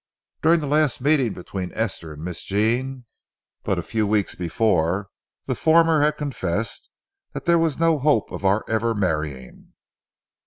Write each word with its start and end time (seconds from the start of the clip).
During 0.41 0.61
the 0.61 0.65
last 0.65 0.99
meeting 0.99 1.31
between 1.33 1.71
Esther 1.75 2.13
and 2.13 2.23
Miss 2.23 2.43
Jean, 2.43 3.05
but 3.61 3.77
a 3.77 3.83
few 3.83 4.07
weeks 4.07 4.33
before, 4.33 5.09
the 5.45 5.53
former 5.53 6.01
had 6.01 6.17
confessed 6.17 6.89
that 7.33 7.45
there 7.45 7.59
was 7.59 7.77
now 7.77 7.91
no 7.91 7.99
hope 7.99 8.31
of 8.31 8.43
our 8.43 8.65
ever 8.67 8.95
marrying. 8.95 9.73